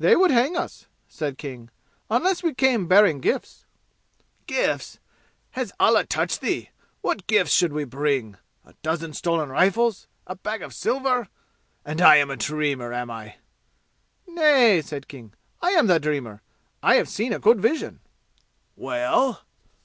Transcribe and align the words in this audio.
"They 0.00 0.16
would 0.16 0.32
hang 0.32 0.56
us," 0.56 0.88
said 1.06 1.38
King, 1.38 1.70
"unless 2.10 2.42
we 2.42 2.52
came 2.54 2.88
bearing 2.88 3.20
gifts." 3.20 3.66
"Gifts? 4.48 4.98
Has 5.52 5.70
Allah 5.78 6.02
touched 6.04 6.40
thee? 6.40 6.70
What 7.02 7.28
gifts 7.28 7.52
should 7.52 7.72
we 7.72 7.84
bring? 7.84 8.36
A 8.64 8.74
dozen 8.82 9.12
stolen 9.12 9.50
rifles? 9.50 10.08
A 10.26 10.34
bag 10.34 10.60
of 10.62 10.74
silver? 10.74 11.28
And 11.84 12.00
I 12.00 12.16
am 12.16 12.26
the 12.30 12.36
dreamer, 12.36 12.92
am 12.92 13.12
I?" 13.12 13.36
"Nay," 14.26 14.82
said 14.82 15.06
King. 15.06 15.32
"I 15.62 15.70
am 15.70 15.86
the 15.86 16.00
dreamer. 16.00 16.42
I 16.82 16.96
have 16.96 17.08
seen 17.08 17.32
a 17.32 17.38
good 17.38 17.60
vision." 17.60 18.00
"Well?" 18.74 19.42